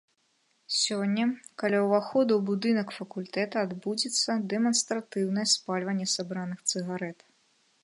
Сёння 0.83 1.25
каля 1.63 1.81
ўвахода 1.87 2.31
ў 2.35 2.41
будынак 2.49 2.87
факультэта 2.97 3.55
адбудзецца 3.67 4.39
дэманстратыўнае 4.55 5.47
спальванне 5.55 6.07
сабраных 6.17 6.59
цыгарэт. 6.73 7.19